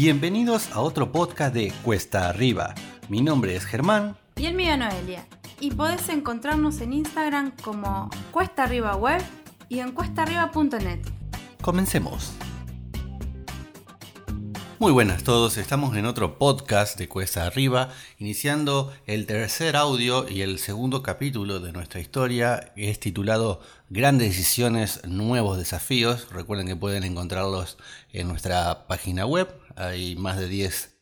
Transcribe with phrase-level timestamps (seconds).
[0.00, 2.72] Bienvenidos a otro podcast de Cuesta Arriba.
[3.08, 4.16] Mi nombre es Germán.
[4.36, 5.26] Y el mío Noelia.
[5.58, 9.20] Y podés encontrarnos en Instagram como Cuesta Arriba Web
[9.68, 11.00] y en cuestaarriba.net.
[11.62, 12.32] Comencemos.
[14.78, 17.88] Muy buenas a todos, estamos en otro podcast de Cuesta Arriba,
[18.20, 23.60] iniciando el tercer audio y el segundo capítulo de nuestra historia, que es titulado
[23.90, 26.28] Grandes decisiones, nuevos desafíos.
[26.30, 27.78] Recuerden que pueden encontrarlos
[28.12, 30.96] en nuestra página web, hay más de 10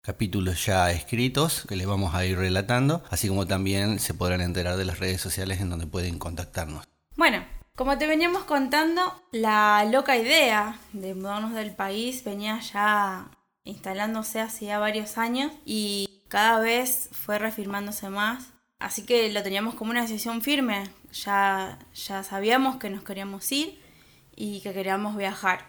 [0.00, 4.76] capítulos ya escritos que les vamos a ir relatando, así como también se podrán enterar
[4.76, 6.84] de las redes sociales en donde pueden contactarnos.
[7.16, 9.00] Bueno, como te veníamos contando,
[9.30, 13.30] la loca idea de mudarnos del país venía ya
[13.64, 18.52] instalándose hace ya varios años y cada vez fue reafirmándose más.
[18.78, 20.90] Así que lo teníamos como una decisión firme.
[21.12, 23.80] Ya, ya sabíamos que nos queríamos ir
[24.34, 25.68] y que queríamos viajar.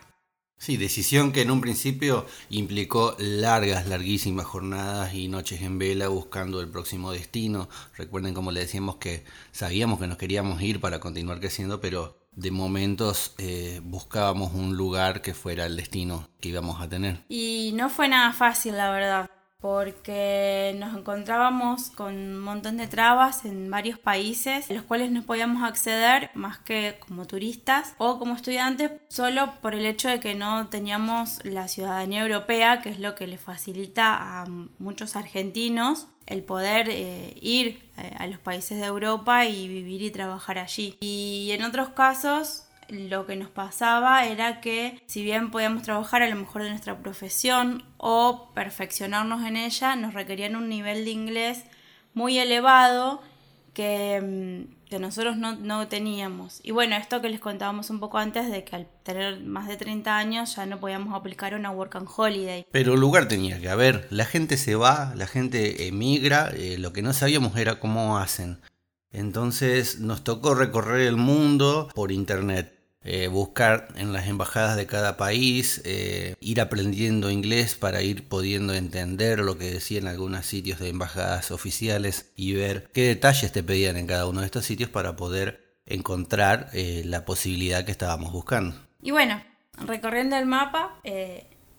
[0.58, 6.62] Sí, decisión que en un principio implicó largas, larguísimas jornadas y noches en vela buscando
[6.62, 7.68] el próximo destino.
[7.98, 12.52] Recuerden como le decíamos que sabíamos que nos queríamos ir para continuar creciendo, pero de
[12.52, 17.26] momentos eh, buscábamos un lugar que fuera el destino que íbamos a tener.
[17.28, 19.30] Y no fue nada fácil, la verdad
[19.64, 25.24] porque nos encontrábamos con un montón de trabas en varios países a los cuales no
[25.24, 30.36] podíamos acceder más que como turistas o como estudiantes solo por el hecho de que
[30.36, 34.46] no teníamos la ciudadanía europea que es lo que le facilita a
[34.80, 40.12] muchos argentinos el poder eh, ir eh, a los países de Europa y vivir y
[40.12, 40.98] trabajar allí.
[41.02, 46.30] Y en otros casos lo que nos pasaba era que si bien podíamos trabajar a
[46.30, 51.64] lo mejor de nuestra profesión o perfeccionarnos en ella, nos requerían un nivel de inglés
[52.14, 53.22] muy elevado
[53.74, 56.60] que, mm, nosotros no, teníamos.
[56.62, 59.76] Y bueno, esto que les contábamos un poco antes de que al tener más de
[59.76, 62.64] 30 años ya no podíamos aplicar una work and holiday.
[62.70, 67.02] Pero lugar tenía que haber, la gente se va, la gente emigra, eh, lo que
[67.02, 68.60] no sabíamos era cómo hacen.
[69.14, 72.74] Entonces nos tocó recorrer el mundo por internet.
[73.06, 78.74] Eh, buscar en las embajadas de cada país, eh, ir aprendiendo inglés para ir pudiendo
[78.74, 83.98] entender lo que decían algunos sitios de embajadas oficiales y ver qué detalles te pedían
[83.98, 88.78] en cada uno de estos sitios para poder encontrar eh, la posibilidad que estábamos buscando.
[89.02, 89.44] Y bueno,
[89.86, 90.98] recorriendo el mapa,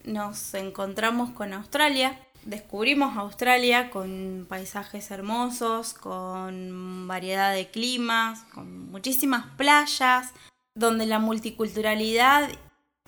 [0.05, 9.47] nos encontramos con Australia, descubrimos Australia con paisajes hermosos, con variedad de climas, con muchísimas
[9.57, 10.33] playas,
[10.75, 12.51] donde la multiculturalidad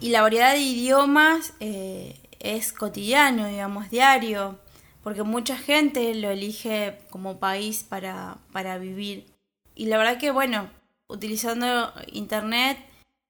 [0.00, 4.58] y la variedad de idiomas eh, es cotidiano, digamos, diario,
[5.02, 9.26] porque mucha gente lo elige como país para, para vivir.
[9.74, 10.70] Y la verdad que, bueno,
[11.08, 12.78] utilizando Internet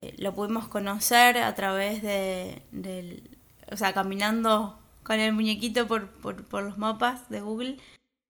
[0.02, 3.38] eh, lo pudimos conocer a través de, del,
[3.70, 7.76] o sea, caminando con el muñequito por, por, los mapas de Google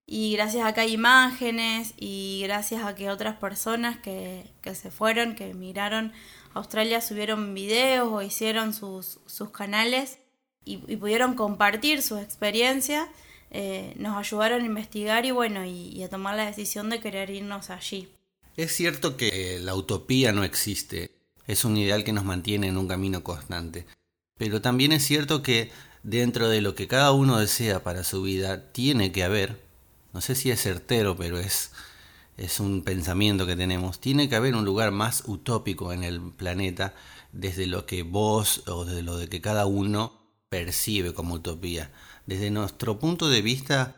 [0.05, 4.45] y gracias a que hay imágenes y gracias a que otras personas que,
[4.75, 6.13] se fueron, que emigraron
[6.53, 10.19] a Australia, subieron videos o hicieron sus, sus canales
[10.65, 13.09] y, pudieron compartir su experiencia,
[13.49, 17.71] eh, nos ayudaron a investigar y bueno, y, a tomar la decisión de querer irnos
[17.71, 18.07] allí.
[18.55, 21.09] Es cierto que la utopía no existe,
[21.47, 23.87] es un ideal que nos mantiene en un camino constante,
[24.37, 25.71] pero también es cierto que
[26.03, 29.67] dentro de lo que cada uno desea para su vida, tiene que haber
[30.17, 31.71] no sé si es certero, pero es,
[32.37, 33.99] es un pensamiento que tenemos.
[33.99, 36.95] Tiene que haber un lugar más utópico en el planeta
[37.31, 40.13] desde lo que vos o desde lo de que cada uno
[40.49, 41.91] percibe como utopía.
[42.25, 43.97] Desde nuestro punto de vista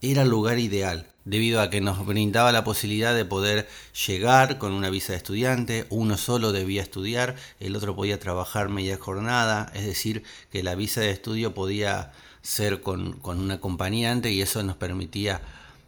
[0.00, 3.68] era el lugar ideal, debido a que nos brindaba la posibilidad de poder
[4.06, 8.98] llegar con una visa de estudiante, uno solo debía estudiar, el otro podía trabajar media
[8.98, 12.10] jornada, es decir, que la visa de estudio podía
[12.42, 15.40] ser con, un acompañante y eso nos permitía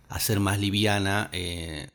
[0.09, 1.89] hacer más liviana eh,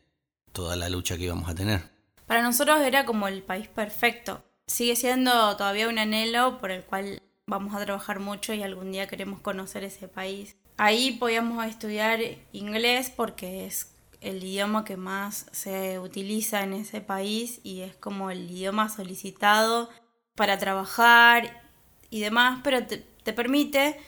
[0.51, 1.83] toda la lucha que íbamos a tener.
[2.25, 4.43] Para nosotros era como el país perfecto.
[4.65, 9.07] Sigue siendo todavía un anhelo por el cual vamos a trabajar mucho y algún día
[9.07, 10.57] queremos conocer ese país.
[10.77, 12.19] Ahí podíamos estudiar
[12.51, 13.91] inglés porque es
[14.21, 19.89] el idioma que más se utiliza en ese país y es como el idioma solicitado
[20.35, 21.63] para trabajar
[22.11, 23.99] y demás, pero te, te permite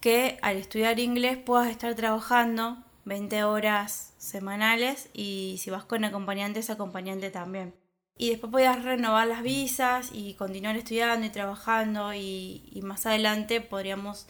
[0.00, 6.60] que al estudiar inglés puedas estar trabajando 20 horas semanales y si vas con acompañante,
[6.60, 7.74] ese acompañante también.
[8.16, 14.28] Y después podías renovar las visas y continuar estudiando y trabajando y más adelante podríamos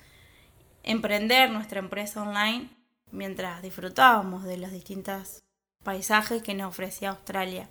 [0.87, 2.71] emprender nuestra empresa online
[3.11, 5.43] mientras disfrutábamos de los distintos
[5.83, 7.69] paisajes que nos ofrecía Australia.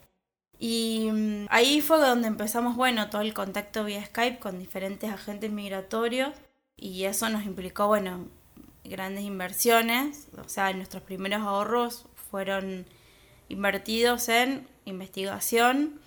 [0.59, 5.51] Y mm, ahí fue donde empezamos, bueno, todo el contacto vía Skype con diferentes agentes
[5.51, 6.33] migratorios
[6.77, 8.27] y eso nos implicó, bueno,
[8.83, 12.85] grandes inversiones, o sea, nuestros primeros ahorros fueron
[13.49, 15.99] invertidos en investigación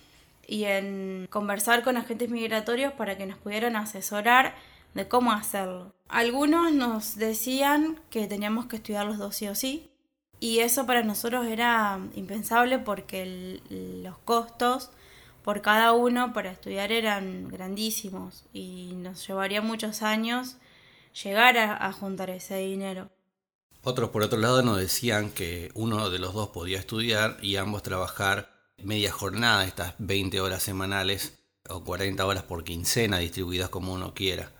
[0.47, 4.55] y en conversar con agentes migratorios para que nos pudieran asesorar
[4.93, 5.93] de cómo hacerlo.
[6.07, 9.89] Algunos nos decían que teníamos que estudiar los dos sí o sí,
[10.39, 14.89] y eso para nosotros era impensable porque los costos
[15.43, 20.57] por cada uno para estudiar eran grandísimos y nos llevaría muchos años
[21.23, 23.09] llegar a, juntar ese dinero.
[23.81, 27.83] Otros por otro lado nos decían que uno de los dos podía estudiar y ambos
[27.83, 34.13] trabajar media jornada, estas 20 horas semanales o 40 horas por quincena distribuidas como uno
[34.13, 34.51] quiera.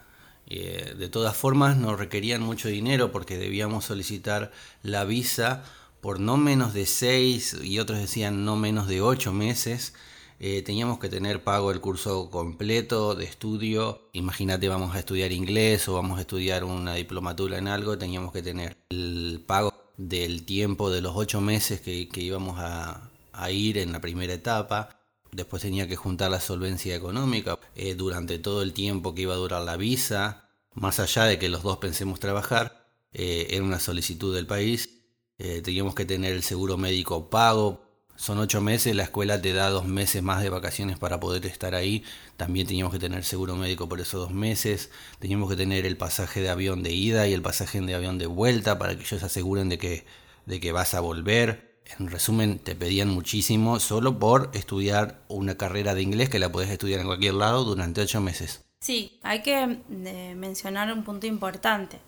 [0.50, 4.52] Eh, de todas formas nos requerían mucho dinero porque debíamos solicitar
[4.82, 5.64] la visa
[6.02, 9.94] por no menos de 6 y otros decían no menos de 8 meses
[10.42, 14.08] eh, teníamos que tener pago el curso completo de estudio.
[14.14, 18.42] Imagínate, vamos a estudiar inglés o vamos a estudiar una diplomatura en algo, teníamos que
[18.42, 23.12] tener el pago del tiempo de los ocho meses que, íbamos a,
[23.52, 24.99] ir en la primera etapa.
[25.32, 29.38] Después tenía que juntar la solvencia económica eh, durante todo el tiempo que iba a
[29.38, 30.50] durar la visa.
[30.74, 34.96] Más allá de que los dos pensemos trabajar, eh, era una solicitud del país.
[35.38, 37.90] teníamos que tener el seguro médico pago
[38.20, 41.74] son ocho meses, la escuela te da dos meses más de vacaciones para poder estar
[41.74, 42.04] ahí.
[42.36, 44.90] También teníamos que tener seguro médico por esos dos meses.
[45.20, 48.26] Teníamos que tener el pasaje de avión de ida y el pasaje de avión de
[48.26, 50.06] vuelta para que ellos aseguren de que,
[50.46, 51.69] de que vas a volver.
[51.98, 56.70] En resumen, te pedían muchísimo solo por estudiar una carrera de inglés que la puedes
[56.70, 58.64] estudiar en cualquier lado durante ocho meses.
[58.80, 62.00] Sí, hay que eh, mencionar un punto importante.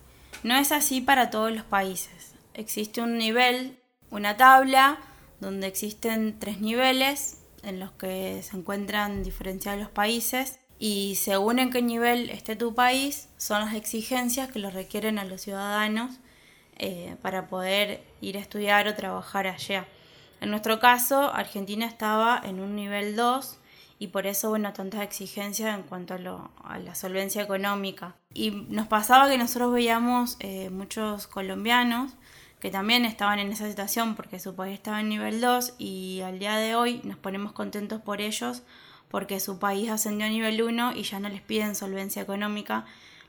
[0.42, 2.32] No es así para todos los países.
[2.54, 3.78] Existe un nivel,
[4.10, 4.98] una tabla
[5.40, 11.70] donde existen tres niveles en los que se encuentran diferenciados los países y según en
[11.70, 16.16] qué nivel esté tu país son las exigencias que lo requieren a los ciudadanos
[16.78, 19.86] eh, para poder ir a estudiar o trabajar allá.
[20.40, 23.58] En nuestro caso, Argentina estaba en un nivel 2
[23.98, 28.16] y por eso, bueno, tantas exigencias en cuanto a, la solvencia económica.
[28.34, 32.14] Y nos pasaba que nosotros veíamos eh, muchos colombianos
[32.58, 36.38] que también estaban en esa situación porque su país estaba en nivel 2 y al
[36.38, 38.62] día de hoy nos ponemos contentos por ellos
[39.08, 42.84] porque su país ascendió a nivel 1 y ya no les piden solvencia económica,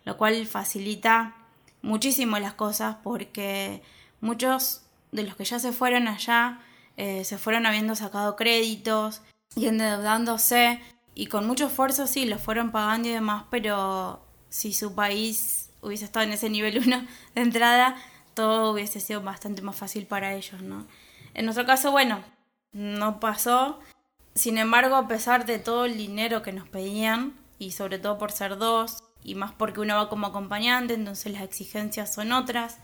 [0.06, 1.36] lo cual facilita
[1.82, 3.82] muchísimo las cosas porque
[4.22, 4.83] muchos
[5.14, 6.60] de los que ya se fueron allá
[6.96, 9.22] eh, se fueron habiendo sacado créditos
[9.56, 10.80] y endeudándose
[11.16, 16.06] y con mucho esfuerzo sí, lo fueron pagando y demás, pero si su país hubiese
[16.06, 17.96] estado en ese nivel 1 de entrada,
[18.34, 20.86] todo hubiese sido bastante más fácil para ellos, ¿no?
[21.34, 22.24] En nuestro caso, bueno,
[22.72, 23.80] no pasó.
[24.36, 28.32] Sin embargo, a pesar de todo el dinero que nos pedían, y sobre todo por
[28.32, 32.80] ser dos, y más porque uno va como acompañante, entonces las exigencias son otras,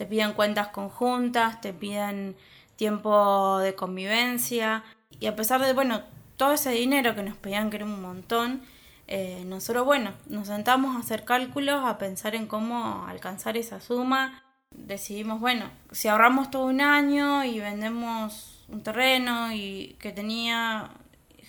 [0.00, 2.34] te piden cuentas conjuntas, te piden
[2.76, 4.82] tiempo de convivencia,
[5.18, 6.00] y a pesar de, bueno,
[6.38, 8.62] todo ese dinero que nos pedían, que era un montón,
[9.08, 14.42] eh, nosotros, bueno, nos sentamos a hacer cálculos, a pensar en cómo alcanzar esa suma,
[14.70, 20.92] decidimos, bueno, si ahorramos todo un año y vendemos un terreno y que tenía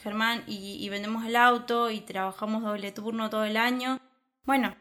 [0.04, 4.02] Germán y, vendemos el auto y trabajamos doble turno todo el año,
[4.44, 4.76] bueno,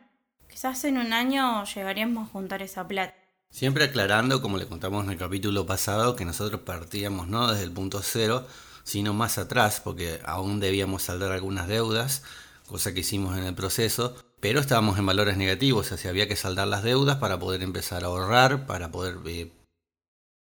[0.48, 3.19] quizás en un año llegaríamos a juntar esa plata.
[3.50, 7.72] Siempre aclarando, como le contamos en el capítulo pasado, que nosotros partíamos no desde el
[7.72, 8.46] punto cero,
[8.84, 12.22] sino más atrás, porque aún debíamos saldar algunas deudas,
[12.68, 16.36] cosa que hicimos en el proceso, pero estábamos en valores negativos, o sea, había que
[16.36, 19.50] saldar las deudas para poder empezar a ahorrar, para poder eh,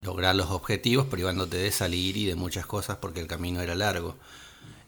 [0.00, 4.16] lograr los objetivos, privándote de salir y de muchas cosas porque el camino era largo.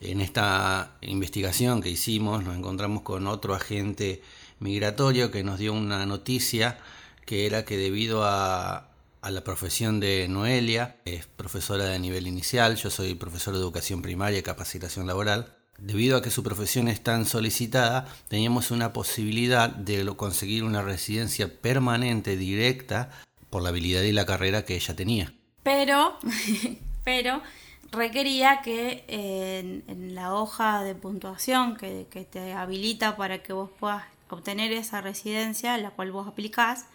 [0.01, 4.23] En esta investigación que hicimos nos encontramos con otro agente
[4.59, 6.79] migratorio que nos dio una noticia
[7.27, 8.89] que era que debido a,
[9.21, 14.01] a la profesión de Noelia, es profesora de nivel inicial, yo soy profesor de educación
[14.01, 19.69] primaria y capacitación laboral, debido a que su profesión es tan solicitada, teníamos una posibilidad
[19.69, 23.11] de conseguir una residencia permanente directa
[23.51, 25.33] por la habilidad y la carrera que ella tenía.
[25.63, 26.19] Pero,
[27.05, 27.43] pero
[27.91, 34.05] requería que en, la hoja de puntuación que, que, te habilita para que vos puedas
[34.29, 36.87] obtener esa residencia, la cual vos aplicás,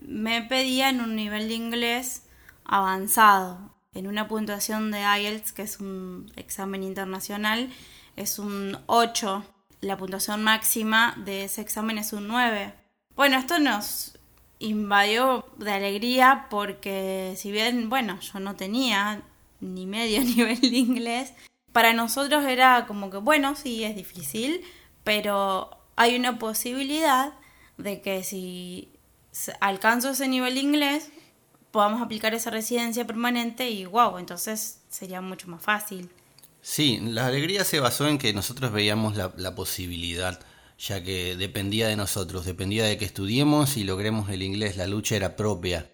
[0.00, 2.24] me pedían un nivel de inglés
[2.64, 7.70] avanzado, en una puntuación de IELTS, que es un examen internacional,
[8.16, 9.44] es un 8.
[9.80, 12.74] La puntuación máxima de ese examen es un 9.
[13.16, 14.18] Bueno, esto nos
[14.58, 19.22] invadió de alegría porque si bien, bueno, yo no tenía
[19.60, 21.32] ni medio nivel de inglés,
[21.72, 24.62] para nosotros era como que, bueno, sí, es difícil,
[25.02, 27.32] pero hay una posibilidad
[27.78, 28.92] de que si
[29.60, 31.10] alcanzo ese nivel de inglés,
[31.70, 36.10] podamos aplicar esa residencia permanente y wow, entonces sería mucho más fácil.
[36.62, 40.40] Sí, la alegría se basó en que nosotros veíamos la, la posibilidad,
[40.78, 45.16] ya que dependía de nosotros, dependía de que estudiemos y logremos el inglés, la lucha
[45.16, 45.90] era propia.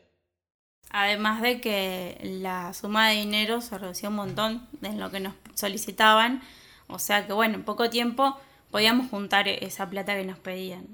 [0.91, 5.35] Además de que la suma de dinero se redució un montón en lo que nos
[5.55, 6.43] solicitaban,
[6.89, 8.39] o sea que bueno, en poco tiempo
[8.71, 10.87] podíamos juntar esa plata que nos pedían.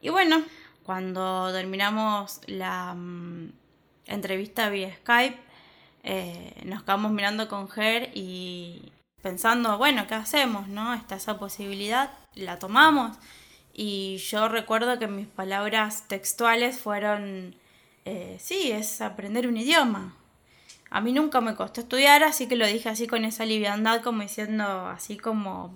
[0.00, 0.42] Y bueno,
[0.84, 3.52] cuando terminamos la mm,
[4.06, 5.38] entrevista vía Skype,
[6.02, 10.68] eh, nos quedamos mirando con Ger y pensando, bueno, ¿qué hacemos?
[10.68, 10.94] ¿No?
[10.94, 13.16] Está esa posibilidad, la tomamos.
[13.72, 17.54] Y yo recuerdo que mis palabras textuales fueron,
[18.04, 20.16] eh, sí, es aprender un idioma.
[20.90, 24.22] A mí nunca me costó estudiar, así que lo dije así con esa liviandad, como
[24.22, 25.74] diciendo, así como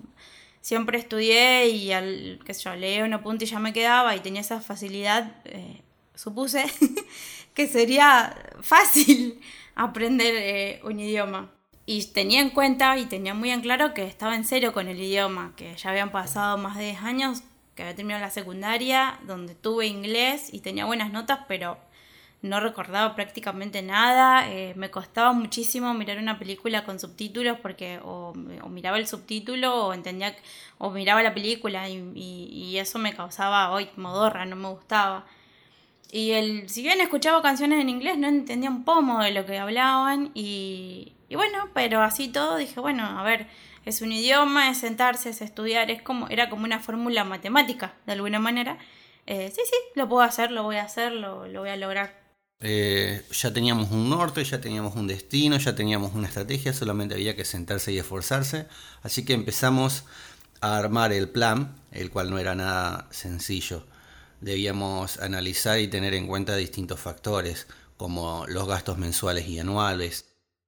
[0.67, 4.41] siempre estudié y al, sé yo, leía una punta y ya me quedaba y tenía
[4.41, 5.81] esa facilidad, eh,
[6.13, 6.65] supuse
[7.53, 9.39] que sería fácil
[9.75, 11.53] aprender eh, un idioma.
[11.85, 14.99] Y tenía en cuenta y tenía muy en claro que estaba en serio con el
[14.99, 17.43] idioma, que ya habían pasado más de 10 años,
[17.73, 21.77] que había terminado la secundaria, donde tuve inglés y tenía buenas notas, pero
[22.47, 28.33] no recordaba prácticamente nada, eh, me costaba muchísimo mirar una película con subtítulos porque o,
[28.69, 30.35] miraba el subtítulo o entendía
[30.77, 35.25] o miraba la película y, y, eso me causaba hoy modorra, no me gustaba.
[36.11, 39.57] Y el, si bien escuchaba canciones en inglés, no entendía un pomo de lo que
[39.57, 43.47] hablaban y, y bueno, pero así todo dije, bueno, a ver,
[43.85, 48.13] es un idioma, es sentarse, es estudiar, es como, era como una fórmula matemática, de
[48.13, 48.77] alguna manera.
[49.27, 52.26] Eh, sí, sí, lo puedo hacer, lo voy a hacer, lo, lo voy a lograr.
[52.59, 57.35] Eh, ya teníamos un norte, ya teníamos un destino, ya teníamos una estrategia, solamente había
[57.35, 58.67] que sentarse y esforzarse.
[59.03, 60.05] Así que empezamos
[60.61, 63.85] a armar el plan, el cual no era nada sencillo.
[64.41, 70.25] Debíamos analizar y tener en cuenta distintos factores, como los gastos mensuales y anuales,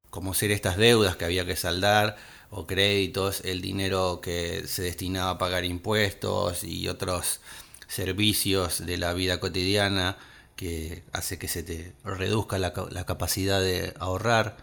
[0.10, 2.18] como ser estas deudas que había que saldar
[2.52, 7.42] o créditos, el dinero que se destinaba a pagar impuestos y otros
[7.88, 10.18] servicios de la vida cotidiana
[10.60, 14.58] que hace que se te reduzca la, capacidad de ahorrar,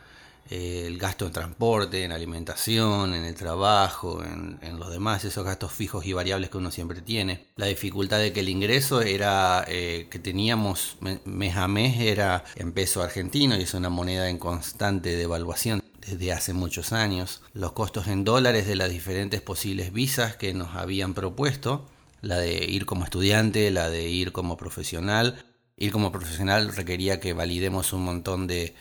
[0.50, 5.72] eh, el gasto en transporte, en alimentación, en el trabajo, en, los demás, esos gastos
[5.72, 7.46] fijos y variables que uno siempre tiene.
[7.56, 12.72] La dificultad de que el ingreso era eh, que teníamos mes a mes era en
[12.72, 17.40] peso argentino y es una moneda en constante devaluación desde hace muchos años.
[17.54, 21.88] Los costos en dólares de las diferentes posibles visas que nos habían propuesto,
[22.20, 25.42] la de ir como estudiante, la de ir como profesional,
[25.78, 28.74] Ir como profesional requería que validemos un montón de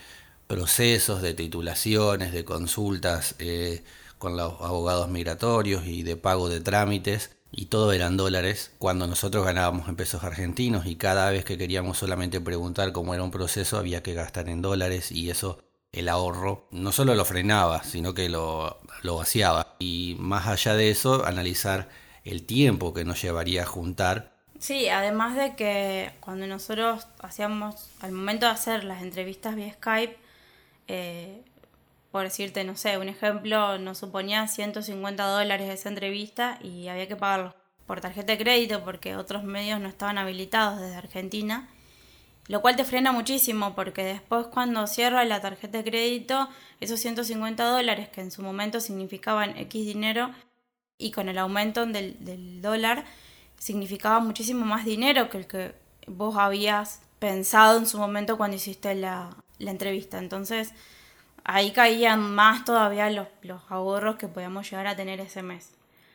[0.46, 3.84] procesos, de titulaciones, de consultas eh,
[4.18, 7.36] con los abogados migratorios y de pago de trámites.
[7.52, 11.98] Y todo eran dólares cuando nosotros ganábamos en pesos argentinos y cada vez que queríamos
[11.98, 15.58] solamente preguntar cómo era un proceso había que gastar en dólares y eso
[15.92, 19.76] el ahorro no solo lo frenaba, sino que lo, lo vaciaba.
[19.78, 21.88] Y más allá de eso, analizar
[22.24, 28.12] el tiempo que nos llevaría a juntar Sí, además de que cuando nosotros hacíamos, al
[28.12, 30.16] momento de hacer las entrevistas vía Skype,
[30.88, 31.42] eh,
[32.10, 37.16] por decirte, no sé, un ejemplo, nos suponía 150 dólares esa entrevista y había que
[37.16, 37.54] pagarlo
[37.86, 41.68] por tarjeta de crédito porque otros medios no estaban habilitados desde Argentina,
[42.48, 46.48] lo cual te frena muchísimo porque después cuando cierra la tarjeta de crédito,
[46.80, 50.30] esos 150 dólares que en su momento significaban X dinero
[50.96, 53.04] y con el aumento del, del dólar,
[53.58, 55.74] significaba muchísimo más dinero que el que
[56.06, 60.18] vos habías pensado en su momento cuando hiciste la, entrevista.
[60.18, 60.72] Entonces,
[61.44, 63.28] ahí caían más todavía los,
[63.68, 65.70] ahorros que podíamos llegar a tener ese mes.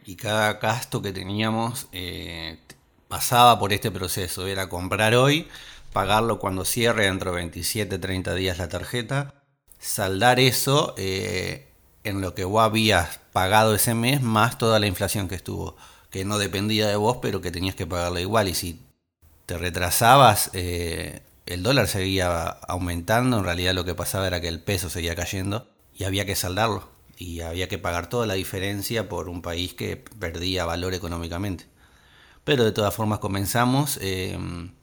[0.05, 2.59] Y cada gasto que teníamos eh,
[3.07, 4.47] pasaba por este proceso.
[4.47, 5.47] Era comprar hoy,
[5.93, 9.33] pagarlo cuando cierre dentro de 27, 30 días la tarjeta,
[9.79, 11.67] saldar eso eh,
[12.03, 15.75] en lo que vos habías pagado ese mes más toda la inflación que estuvo
[16.11, 18.47] que no dependía de vos, pero que tenías que pagarle igual.
[18.49, 18.81] Y si
[19.45, 23.39] te retrasabas, eh, el dólar seguía aumentando.
[23.39, 26.89] En realidad lo que pasaba era que el peso seguía cayendo y había que saldarlo.
[27.17, 31.65] Y había que pagar toda la diferencia por un país que perdía valor económicamente.
[32.43, 33.97] Pero de todas formas comenzamos.
[34.01, 34.73] Em,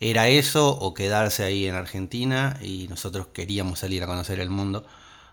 [0.00, 4.86] era eso o quedarse ahí en Argentina y nosotros queríamos salir a conocer el mundo.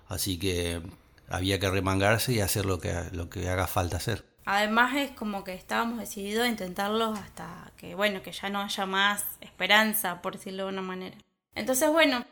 [0.07, 0.81] Así que
[1.29, 4.25] había que remangarse y hacer lo que, lo que haga falta hacer.
[4.45, 8.85] Además es como que estábamos decididos a intentarlo hasta que, bueno, que ya no haya
[8.85, 11.17] más esperanza, por decirlo de una manera.
[11.55, 12.23] Entonces, bueno,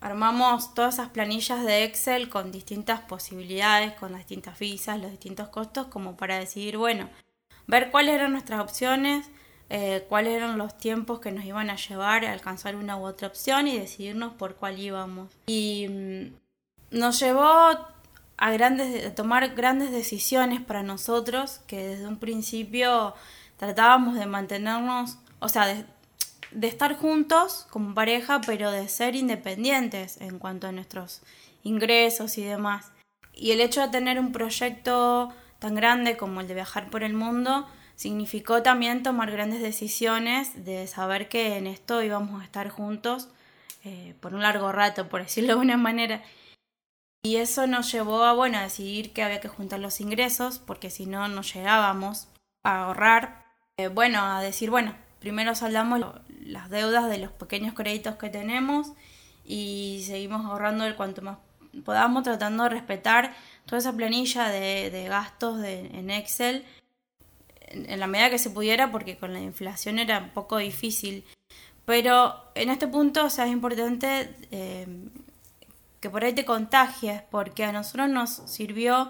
[0.00, 5.48] armamos todas esas planillas de Excel con distintas posibilidades, con las distintas visas, los distintos
[5.48, 7.08] costos, como para decidir, bueno,
[7.66, 9.30] ver cuáles eran nuestras opciones,
[9.70, 13.28] eh, cuáles eran los tiempos que nos iban a llevar a alcanzar una u otra
[13.28, 15.30] opción y decidirnos por cuál íbamos.
[15.46, 17.91] Y mm, nos llevó
[18.42, 23.14] a, grandes, a tomar grandes decisiones para nosotros que desde un principio
[23.56, 30.40] tratábamos de mantenernos, o sea, de, estar juntos como pareja, pero de ser independientes en
[30.40, 31.22] cuanto a nuestros
[31.62, 32.90] ingresos y demás.
[33.32, 37.14] Y el hecho de tener un proyecto tan grande como el de viajar por el
[37.14, 43.28] mundo significó también tomar grandes decisiones de saber que en esto íbamos a estar juntos
[43.84, 46.22] eh, por un largo rato, por decirlo de alguna manera.
[47.24, 50.90] Y eso nos llevó a, bueno, a decidir que había que juntar los ingresos, porque
[50.90, 52.28] si no, no llegábamos
[52.64, 53.44] a ahorrar.
[53.76, 56.00] Eh, bueno, a decir, bueno, primero saldamos
[56.40, 58.92] las deudas de los pequeños créditos que tenemos
[59.44, 61.38] y seguimos ahorrando el cuanto más
[61.84, 63.34] podamos, tratando de respetar
[63.66, 66.66] toda esa planilla de, gastos en Excel
[67.72, 71.24] en, la medida que se pudiera, porque con la inflación era un poco difícil.
[71.84, 74.86] Pero en este punto, o sea, es importante eh,
[76.02, 79.08] que por ahí te contagies, porque a nosotros nos sirvió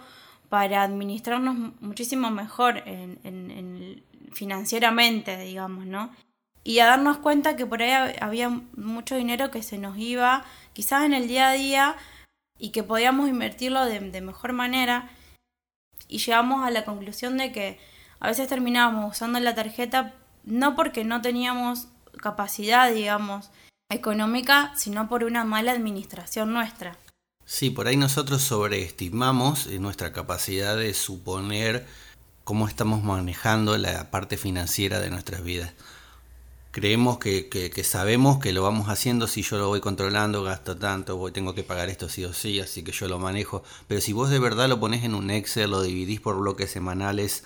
[0.50, 6.14] para administrarnos muchísimo mejor en, financieramente, digamos, ¿no?
[6.62, 10.44] Y a darnos cuenta que por ahí había mucho dinero que se nos iba,
[10.74, 11.96] quizás en el día a día,
[12.58, 15.08] y que podíamos invertirlo de, de mejor manera.
[16.08, 17.80] Y llegamos a la conclusión de que
[18.20, 23.50] a veces terminábamos usando la tarjeta no porque no teníamos capacidad, digamos,
[23.92, 26.96] económica, sino por una mala administración nuestra.
[27.44, 31.86] Sí, por ahí nosotros sobreestimamos eh, nuestra capacidad de suponer
[32.44, 35.72] cómo estamos manejando la parte financiera de nuestras vidas.
[36.70, 41.18] Creemos que, que, sabemos que lo vamos haciendo si yo lo voy controlando, gasto tanto,
[41.18, 43.62] voy, tengo que pagar esto sí o sí, así que yo lo manejo.
[43.88, 47.44] Pero si vos de verdad lo pones en un Excel, lo dividís por bloques semanales,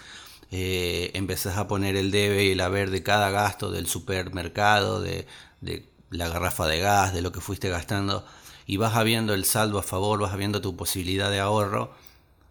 [0.52, 5.26] eh, empezás a poner el debe y el haber de cada gasto del supermercado, de,
[5.60, 8.24] de la garrafa de gas, de lo que fuiste gastando,
[8.66, 11.92] y vas viendo el saldo a favor, vas viendo tu posibilidad de ahorro,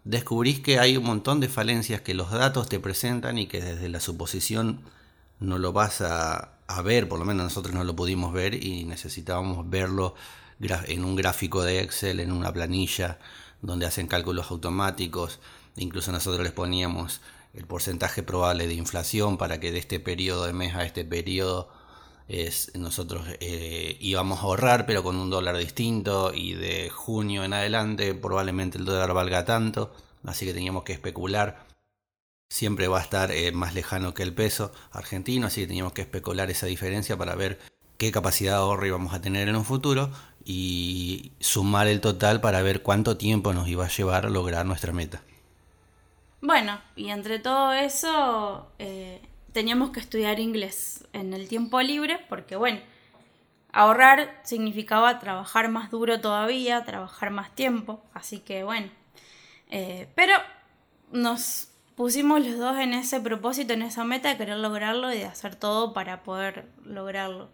[0.04, 3.88] descubrís que hay un montón de falencias que los datos te presentan y que desde
[3.88, 4.80] la suposición
[5.40, 8.84] no lo vas a, a ver, por lo menos nosotros no lo pudimos ver y
[8.84, 10.14] necesitábamos verlo
[10.60, 13.18] en un gráfico de Excel, en una planilla
[13.62, 15.38] donde hacen cálculos automáticos,
[15.76, 17.20] incluso nosotros les poníamos
[17.52, 21.70] el porcentaje probable de inflación para que de este periodo de mes a este periodo
[22.28, 27.52] es, nosotros eh, íbamos a ahorrar pero con un dólar distinto y de junio en
[27.52, 29.92] adelante probablemente el dólar valga tanto,
[30.24, 31.66] así que teníamos que especular.
[32.48, 36.02] Siempre va a estar eh, más lejano que el peso argentino, así que teníamos que
[36.02, 37.58] especular esa diferencia para ver
[37.98, 40.10] qué capacidad de ahorro íbamos a tener en un futuro
[40.44, 44.92] y sumar el total para ver cuánto tiempo nos iba a llevar a lograr nuestra
[44.92, 45.22] meta.
[46.40, 49.20] Bueno, y entre todo eso eh,
[49.56, 52.78] teníamos que estudiar inglés en el tiempo libre porque, bueno,
[53.72, 58.90] ahorrar significaba trabajar más duro todavía, trabajar más tiempo, así que, bueno,
[59.70, 60.34] eh, pero
[61.10, 65.24] nos pusimos los dos en ese propósito, en esa meta de querer lograrlo y de
[65.24, 67.48] hacer todo para poder lograrlo.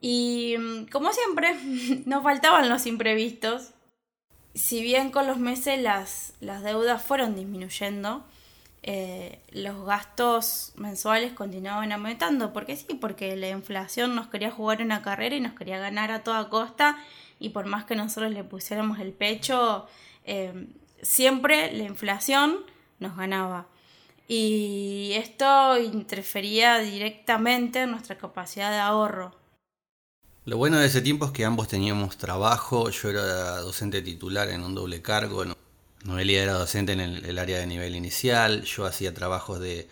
[0.00, 1.56] Y mm, como siempre,
[2.04, 3.74] nos faltaban los imprevistos
[4.56, 8.24] si bien con los meses las, las deudas fueron disminuyendo,
[8.90, 12.54] eh, los gastos mensuales continuaban aumentando.
[12.54, 12.94] ¿Por qué sí?
[12.98, 16.96] Porque la inflación nos quería jugar una carrera y nos quería ganar a toda costa
[17.38, 19.86] y por más que nosotros le pusiéramos el pecho,
[20.24, 20.68] eh,
[21.02, 22.60] siempre la inflación
[22.98, 23.66] nos ganaba.
[24.26, 29.34] Y esto interfería directamente en nuestra capacidad de ahorro.
[30.46, 34.62] Lo bueno de ese tiempo es que ambos teníamos trabajo, yo era docente titular en
[34.62, 35.44] un doble cargo,
[36.04, 39.88] Noelia era docente en el, área de nivel inicial, yo hacía trabajos de,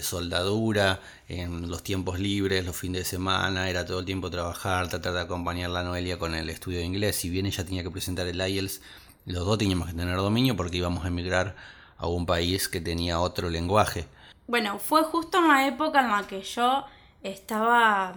[0.00, 5.14] soldadura en los tiempos libres, los fines de semana, era todo el tiempo trabajar, tratar
[5.14, 8.26] de acompañar a Noelia con el estudio de inglés, si bien ella tenía que presentar
[8.26, 8.80] el IELTS,
[9.24, 11.56] los dos teníamos que tener dominio porque íbamos a emigrar
[11.96, 14.06] a un país que tenía otro lenguaje.
[14.46, 16.84] Bueno, fue justo en la época en la que yo
[17.22, 18.14] estaba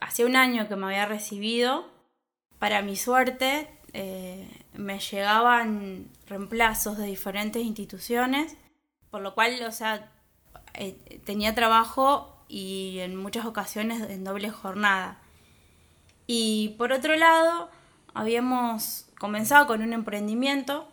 [0.00, 1.86] hacía un año que me había recibido.
[2.58, 8.56] Para mi suerte, eh, me llegaban reemplazos de diferentes instituciones,
[9.10, 10.10] por lo cual, o sea,
[10.74, 15.18] eh, tenía trabajo y en muchas ocasiones en doble jornada.
[16.26, 17.68] Y por otro lado,
[18.14, 20.88] habíamos comenzado con un emprendimiento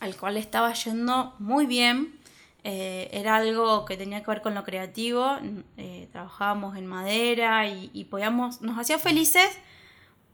[0.00, 2.18] al cual estaba yendo muy bien.
[2.64, 5.38] Eh, era algo que tenía que ver con lo creativo,
[5.76, 9.48] eh, trabajábamos en madera y, podíamos, nos hacía felices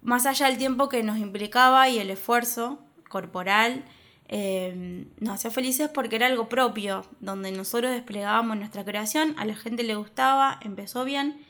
[0.01, 2.79] más allá del tiempo que nos implicaba y el esfuerzo
[3.11, 3.85] corporal
[4.33, 9.57] eh, nos hacía felices porque era algo propio, donde nosotros desplegábamos nuestra creación, a la
[9.57, 11.45] gente le gustaba, empezó bien,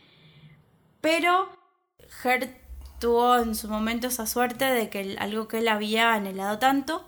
[1.03, 1.51] pero
[2.23, 2.57] Gert
[2.99, 7.07] tuvo en su momento esa suerte de que algo que él había anhelado tanto.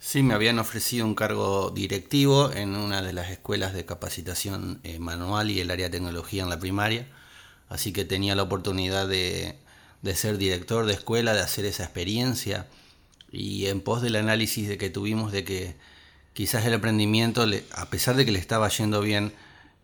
[0.00, 4.98] Sí, me habían ofrecido un cargo directivo en una de las escuelas de capacitación eh,
[4.98, 7.06] manual y el área de tecnología en la primaria,
[7.68, 9.56] así que tenía la oportunidad de,
[10.02, 12.66] de ser director de escuela, de hacer esa experiencia
[13.30, 15.74] y en pos del análisis de que tuvimos de que
[16.36, 19.32] quizás el emprendimiento, a pesar de que le estaba yendo bien,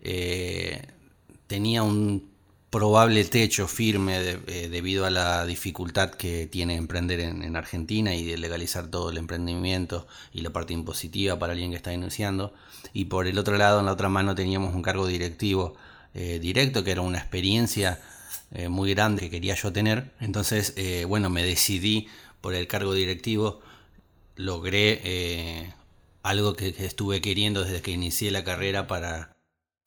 [0.03, 0.83] eh,
[1.47, 2.31] tenía un
[2.69, 8.37] probable techo firme eh, debido a la dificultad que tiene emprender en, Argentina y de
[8.37, 12.53] legalizar todo el emprendimiento y la parte impositiva para alguien que está iniciando.
[12.93, 15.75] Y por el otro lado, en la otra mano, teníamos un cargo directivo
[16.13, 18.01] eh, directo, que era una experiencia
[18.69, 20.13] muy grande que quería yo tener.
[20.21, 20.75] Entonces,
[21.09, 22.09] bueno, me decidí
[22.43, 23.63] por el cargo directivo,
[24.37, 25.73] logré eh,
[26.23, 29.35] algo que, estuve queriendo desde que inicié la carrera para,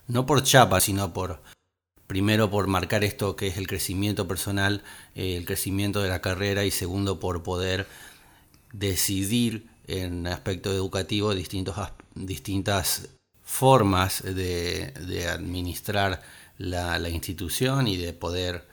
[0.08, 1.44] no por chapa, sino por,
[2.08, 6.66] primero por marcar esto que es el crecimiento personal, eh, el crecimiento de la carrera
[6.66, 7.88] y segundo por poder
[8.72, 11.34] decidir en aspecto educativo
[12.16, 13.10] distintas
[13.44, 16.24] formas de, administrar
[16.58, 18.68] la, institución y de poder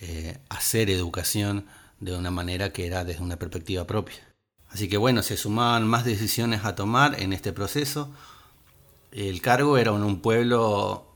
[0.00, 1.66] eh, hacer educación
[2.00, 4.16] de una manera que era desde una perspectiva propia.
[4.68, 8.12] Así que bueno, se sumaban más decisiones a tomar en este proceso.
[9.12, 11.06] El cargo era en un pueblo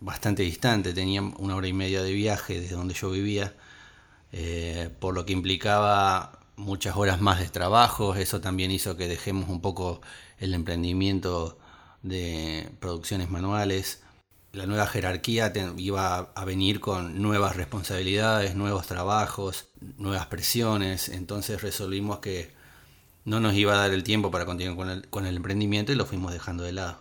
[0.00, 3.54] bastante distante, tenía una hora y media de viaje desde donde yo vivía,
[4.32, 8.14] eh, por lo que implicaba muchas horas más de trabajo.
[8.16, 10.00] Eso también hizo que dejemos un poco
[10.38, 11.58] el emprendimiento
[12.02, 14.02] de producciones manuales
[14.52, 22.18] la nueva jerarquía iba a venir con nuevas responsabilidades, nuevos trabajos, nuevas presiones, entonces resolvimos
[22.18, 22.52] que
[23.24, 26.32] no nos iba a dar el tiempo para continuar con el, emprendimiento y lo fuimos
[26.32, 26.98] dejando de lado.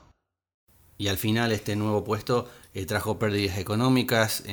[0.97, 4.43] Y al final este nuevo puesto eh, trajo pérdidas económicas,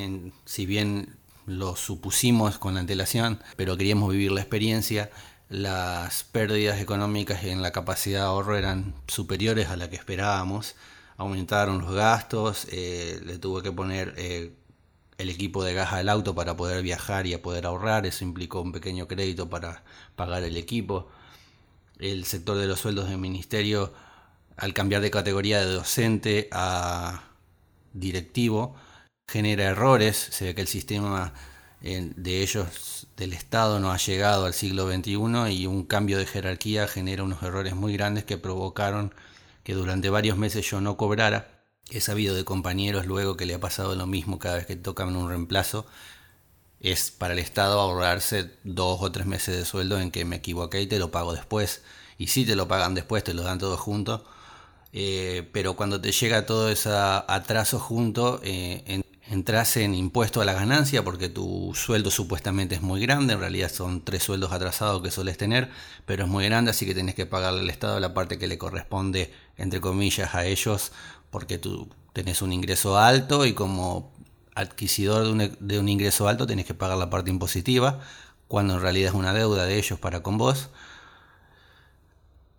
[0.44, 5.11] si bien lo supusimos con antelación, pero queríamos vivir la experiencia,
[5.48, 10.74] las pérdidas económicas en la capacidad de ahorro eran superiores a la que esperábamos
[11.18, 14.54] aumentaron los gastos, eh, le tuve que poner eh,
[15.18, 18.62] el equipo de gas al auto para poder viajar y a poder ahorrar, eso implicó
[18.62, 19.85] un pequeño crédito para
[20.16, 21.09] pagar el equipo.
[21.98, 23.92] El sector de los sueldos del ministerio,
[24.57, 27.24] al cambiar de categoría de docente a
[27.92, 28.76] directivo,
[29.28, 31.35] genera errores, se ve que el sistema
[31.83, 36.26] eh, de ellos del Estado no ha llegado al siglo XXI y un cambio de
[36.26, 39.12] jerarquía genera unos errores muy grandes que provocaron
[39.68, 41.66] que durante varios meses yo no cobrara.
[41.90, 45.14] He sabido de compañeros luego que le ha pasado lo mismo cada vez que tocan
[45.14, 45.85] un reemplazo.
[46.81, 50.81] Es para el Estado ahorrarse dos o tres meses de sueldo en que me equivoqué
[50.81, 51.83] y te lo pago después.
[52.16, 54.24] Y si te lo pagan después, te lo dan todo junto.
[54.94, 60.44] Eh, pero cuando te llega todo ese atraso junto, eh, en, entras en impuesto a
[60.44, 65.02] la ganancia porque tu sueldo supuestamente es muy grande, en realidad son tres sueldos atrasados
[65.02, 65.68] que sueles tener,
[66.07, 68.57] pero es muy grande, así que tenés que pagarle al Estado la parte que le
[68.57, 70.92] corresponde, entre comillas, a ellos,
[71.31, 74.12] porque tú tenés un ingreso alto y como
[74.55, 78.01] adquisidor de un, de un ingreso alto tenés que pagar la parte impositiva,
[78.49, 80.71] cuando en realidad es una deuda de ellos para con vos.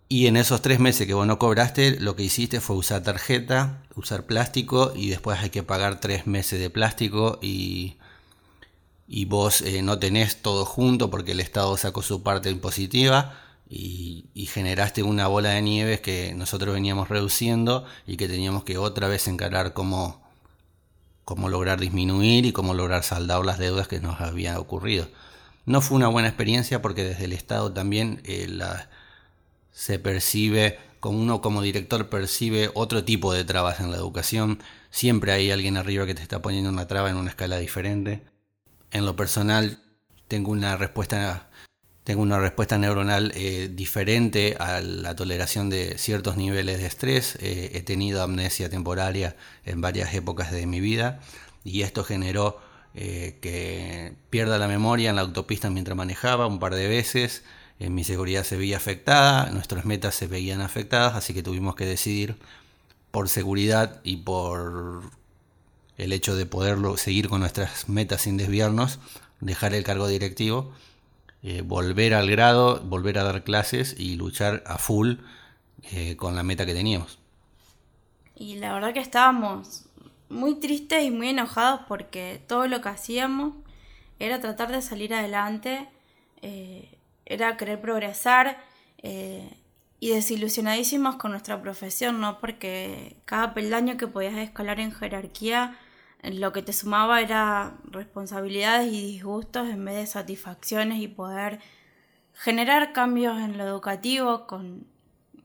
[0.08, 3.82] Y en esos tres meses que vos no cobraste, lo que hiciste fue usar tarjeta,
[3.94, 7.96] usar plástico y después hay que pagar tres meses de plástico y,
[9.06, 13.36] y vos eh, no tenés todo junto porque el Estado sacó su parte impositiva
[13.72, 19.06] y, generaste una bola de nieve que nosotros veníamos reduciendo y que teníamos que otra
[19.06, 20.20] vez encarar cómo,
[21.24, 25.06] cómo lograr disminuir y cómo lograr saldar las deudas que nos habían ocurrido.
[25.66, 28.48] No fue una buena experiencia porque desde el Estado también eh,
[29.70, 35.30] se percibe, como uno como director percibe otro tipo de trabas en la educación, siempre
[35.30, 38.24] hay alguien arriba que te está poniendo una traba en una escala diferente.
[38.90, 39.78] En lo personal
[40.26, 41.49] tengo una respuesta
[42.10, 47.38] tengo una respuesta neuronal eh, diferente a la toleración de ciertos niveles de estrés.
[47.40, 51.20] Eh, he tenido amnesia temporaria en varias épocas de mi vida
[51.62, 52.58] y esto generó
[52.96, 57.44] eh, que pierda la memoria en la autopista mientras manejaba un par de veces
[57.78, 62.34] mi seguridad se veía afectada, nuestras metas se veían afectadas, así que tuvimos que decidir
[63.12, 65.02] por seguridad y por
[65.96, 68.98] el hecho de poderlo seguir con nuestras metas sin desviarnos,
[69.40, 70.72] dejar el cargo directivo,
[71.42, 75.14] eh, volver al grado, volver a dar clases y luchar a full
[75.90, 77.18] eh, con la meta que teníamos.
[78.36, 79.86] Y la verdad que estábamos
[80.28, 83.54] muy tristes y muy enojados porque todo lo que hacíamos
[84.18, 85.88] era tratar de salir adelante.
[86.42, 88.58] Eh, era querer progresar
[89.02, 92.38] y desilusionadísimos con nuestra profesión, ¿no?
[92.38, 95.78] Porque cada peldaño que podías escalar en jerarquía,
[96.22, 101.60] lo que te sumaba era responsabilidades y disgustos en vez de satisfacciones y poder
[102.34, 104.86] generar cambios en lo educativo con,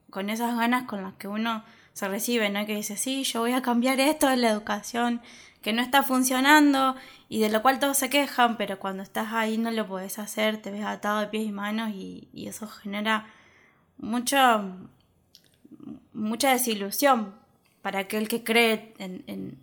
[0.10, 2.66] con esas ganas con las que uno se recibe, ¿no?
[2.66, 5.22] Que dice, sí, yo voy a cambiar esto en la educación,
[5.62, 6.96] que no está funcionando
[7.30, 10.62] y de lo cual todos se quejan, pero cuando estás ahí no lo puedes hacer,
[10.62, 13.28] te ves atado de pies y manos y, y eso genera
[13.98, 14.64] mucha,
[16.14, 17.34] mucha desilusión
[17.82, 19.58] para aquel que cree en,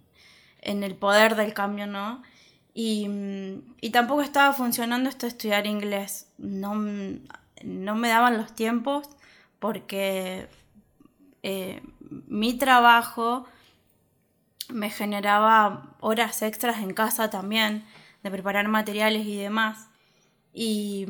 [0.63, 2.23] el poder del cambio, ¿no?
[2.75, 3.09] Y,
[3.93, 6.29] tampoco estaba funcionando esto de estudiar inglés.
[6.39, 9.09] No, no me daban los tiempos
[9.59, 10.49] porque
[11.43, 11.83] eh,
[12.27, 13.47] mi trabajo
[14.69, 17.85] me generaba horas extras en casa también,
[18.23, 19.89] de preparar materiales y demás.
[20.55, 21.07] Y,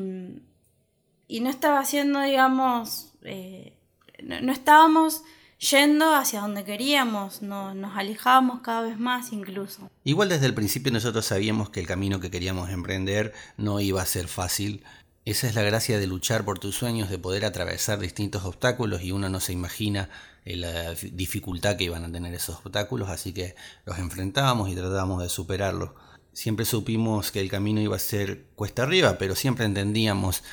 [1.27, 3.77] y no estaba haciendo, digamos, eh,
[4.23, 5.23] no, estábamos
[5.69, 9.89] yendo hacia donde queríamos, no, nos alejábamos cada vez más incluso.
[10.03, 14.05] Igual desde el principio nosotros sabíamos que el camino que queríamos emprender no iba a
[14.05, 14.83] ser fácil.
[15.25, 19.11] Esa es la gracia de luchar por tus sueños, de poder atravesar distintos obstáculos y
[19.11, 20.09] uno no se imagina
[20.43, 25.23] eh, la dificultad que iban a tener esos obstáculos, así que los enfrentábamos y tratábamos
[25.23, 25.91] de superarlos.
[26.33, 30.43] Siempre supimos que el camino iba a ser cuesta arriba, pero siempre entendíamos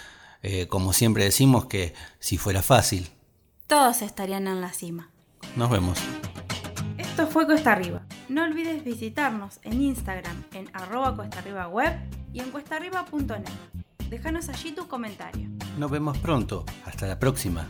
[0.43, 3.11] eh, como siempre decimos, que si fuera fácil.
[3.71, 5.11] Todos estarían en la cima.
[5.55, 5.97] Nos vemos.
[6.99, 8.03] Esto fue Cuesta Arriba.
[8.29, 11.93] No olvides visitarnos en Instagram en arroba cuesta arriba web
[12.33, 13.45] y en cuestaarriba.net.
[14.09, 15.49] Déjanos allí tu comentario.
[15.79, 16.65] Nos vemos pronto.
[16.85, 17.69] Hasta la próxima.